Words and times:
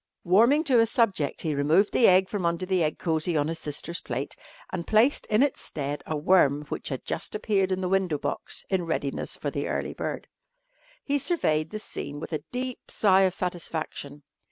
Warming 0.23 0.63
to 0.63 0.79
his 0.79 0.89
subject 0.89 1.43
he 1.43 1.53
removed 1.53 1.93
the 1.93 2.07
egg 2.07 2.27
from 2.27 2.43
under 2.43 2.65
the 2.65 2.83
egg 2.83 2.97
cosy 2.97 3.37
on 3.37 3.47
his 3.49 3.59
sister's 3.59 4.01
plate 4.01 4.35
and 4.71 4.87
placed 4.87 5.27
in 5.27 5.43
its 5.43 5.61
stead 5.61 6.01
a 6.07 6.17
worm 6.17 6.63
which 6.69 6.89
had 6.89 7.05
just 7.05 7.35
appeared 7.35 7.71
in 7.71 7.81
the 7.81 7.87
window 7.87 8.17
box 8.17 8.65
in 8.71 8.87
readiness 8.87 9.37
for 9.37 9.51
the 9.51 9.67
early 9.67 9.93
bird. 9.93 10.27
He 11.03 11.19
surveyed 11.19 11.69
the 11.69 11.77
scene 11.77 12.19
with 12.19 12.33
a 12.33 12.43
deep 12.51 12.89
sigh 12.89 13.21
of 13.21 13.35
satisfaction. 13.35 14.23